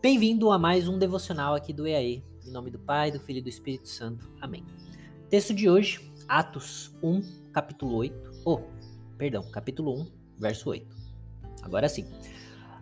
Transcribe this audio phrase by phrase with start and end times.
[0.00, 2.22] Bem-vindo a mais um devocional aqui do EAE.
[2.46, 4.30] Em nome do Pai, do Filho e do Espírito Santo.
[4.40, 4.64] Amém.
[5.28, 8.42] Texto de hoje, Atos 1, capítulo 8.
[8.44, 8.60] Oh,
[9.16, 10.06] perdão, capítulo 1,
[10.38, 10.96] verso 8.
[11.62, 12.06] Agora sim.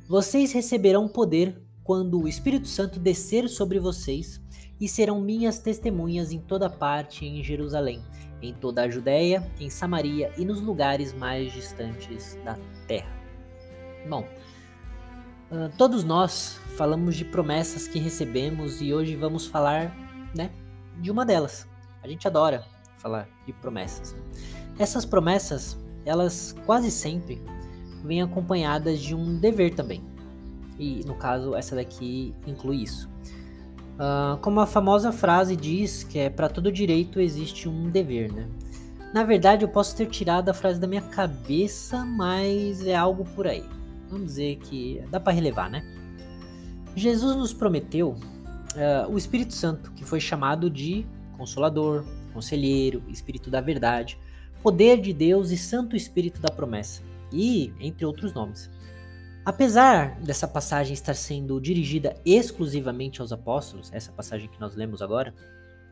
[0.06, 4.38] Vocês receberão poder quando o Espírito Santo descer sobre vocês
[4.78, 8.04] e serão minhas testemunhas em toda parte em Jerusalém,
[8.42, 13.10] em toda a Judéia, em Samaria e nos lugares mais distantes da terra.
[14.06, 14.28] Bom,
[15.50, 19.96] uh, todos nós falamos de promessas que recebemos e hoje vamos falar,
[20.34, 20.50] né,
[21.00, 21.66] de uma delas.
[22.02, 22.64] A gente adora
[22.98, 24.14] falar de promessas.
[24.78, 27.42] Essas promessas, elas quase sempre
[28.04, 30.02] vêm acompanhadas de um dever também.
[30.78, 33.08] E no caso, essa daqui inclui isso.
[33.96, 38.46] Uh, como a famosa frase diz, que é para todo direito existe um dever, né?
[39.14, 43.46] Na verdade, eu posso ter tirado a frase da minha cabeça, mas é algo por
[43.46, 43.64] aí.
[44.08, 45.84] Vamos dizer que dá para relevar, né?
[46.94, 51.04] Jesus nos prometeu uh, o Espírito Santo, que foi chamado de
[51.36, 54.18] Consolador, Conselheiro, Espírito da Verdade,
[54.62, 58.70] Poder de Deus e Santo Espírito da Promessa, e entre outros nomes.
[59.44, 65.32] Apesar dessa passagem estar sendo dirigida exclusivamente aos apóstolos, essa passagem que nós lemos agora,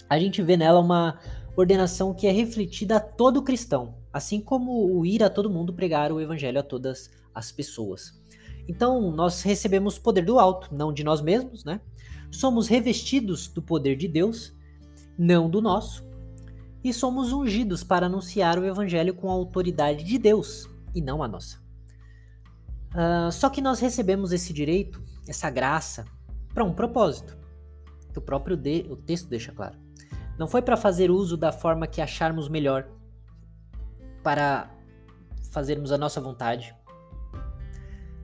[0.08, 1.18] a gente vê nela uma
[1.56, 6.12] ordenação que é refletida a todo cristão, assim como o ir a todo mundo pregar
[6.12, 8.20] o evangelho a todas as pessoas.
[8.68, 11.80] Então, nós recebemos poder do alto, não de nós mesmos, né?
[12.30, 14.54] Somos revestidos do poder de Deus,
[15.18, 16.04] não do nosso,
[16.82, 21.28] e somos ungidos para anunciar o evangelho com a autoridade de Deus e não a
[21.28, 21.62] nossa.
[22.94, 26.04] Uh, só que nós recebemos esse direito, essa graça,
[26.52, 27.36] para um propósito.
[28.12, 29.76] Que o próprio de, o texto deixa claro.
[30.38, 32.88] Não foi para fazer uso da forma que acharmos melhor,
[34.22, 34.70] para
[35.50, 36.74] fazermos a nossa vontade.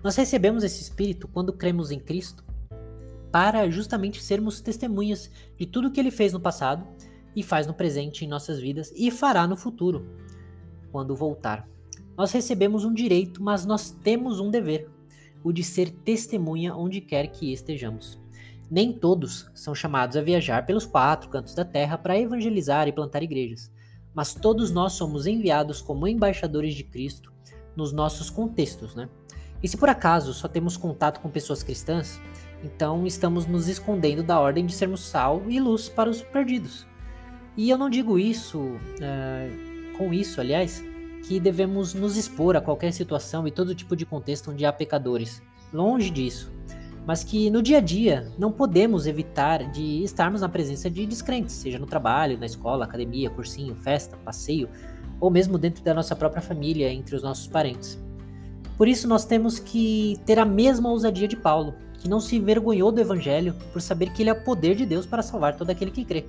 [0.02, 2.44] Nós recebemos esse Espírito quando cremos em Cristo,
[3.30, 6.86] para justamente sermos testemunhas de tudo que Ele fez no passado
[7.36, 10.05] e faz no presente em nossas vidas e fará no futuro,
[10.90, 11.68] quando voltar.
[12.17, 14.90] Nós recebemos um direito, mas nós temos um dever,
[15.45, 18.18] o de ser testemunha onde quer que estejamos.
[18.70, 23.23] Nem todos são chamados a viajar pelos quatro cantos da terra para evangelizar e plantar
[23.23, 23.70] igrejas,
[24.14, 27.33] mas todos nós somos enviados como embaixadores de Cristo
[27.75, 29.08] nos nossos contextos, né?
[29.63, 32.20] E se por acaso só temos contato com pessoas cristãs,
[32.63, 36.87] então estamos nos escondendo da ordem de sermos sal e luz para os perdidos.
[37.57, 40.83] E eu não digo isso, uh, com isso, aliás,
[41.27, 45.42] que devemos nos expor a qualquer situação e todo tipo de contexto onde há pecadores.
[45.73, 46.51] Longe disso.
[47.10, 51.56] Mas que no dia a dia não podemos evitar de estarmos na presença de descrentes,
[51.56, 54.68] seja no trabalho, na escola, academia, cursinho, festa, passeio,
[55.18, 57.98] ou mesmo dentro da nossa própria família, entre os nossos parentes.
[58.78, 62.92] Por isso nós temos que ter a mesma ousadia de Paulo, que não se envergonhou
[62.92, 65.90] do evangelho por saber que ele é o poder de Deus para salvar todo aquele
[65.90, 66.27] que crê.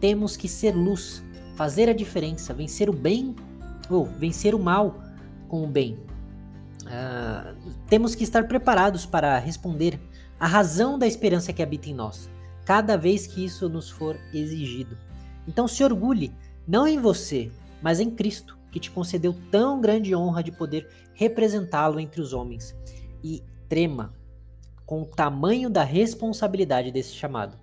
[0.00, 1.22] Temos que ser luz,
[1.54, 3.36] fazer a diferença, vencer o bem
[3.88, 4.92] ou vencer o mal
[5.46, 5.96] com o bem.
[6.82, 7.39] Uh,
[7.88, 10.00] temos que estar preparados para responder
[10.38, 12.30] à razão da esperança que habita em nós,
[12.64, 14.96] cada vez que isso nos for exigido.
[15.46, 16.32] Então se orgulhe,
[16.66, 17.50] não em você,
[17.82, 22.74] mas em Cristo, que te concedeu tão grande honra de poder representá-lo entre os homens,
[23.22, 24.14] e trema
[24.86, 27.58] com o tamanho da responsabilidade desse chamado,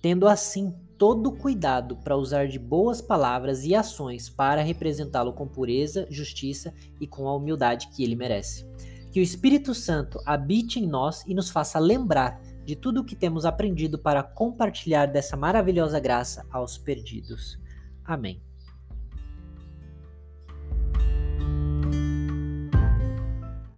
[0.00, 6.06] tendo assim todo cuidado para usar de boas palavras e ações para representá-lo com pureza,
[6.10, 8.66] justiça e com a humildade que ele merece.
[9.14, 13.14] Que o Espírito Santo habite em nós e nos faça lembrar de tudo o que
[13.14, 17.56] temos aprendido para compartilhar dessa maravilhosa graça aos perdidos.
[18.04, 18.42] Amém.